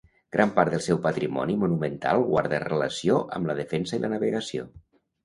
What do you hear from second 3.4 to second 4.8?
la defensa i la navegació.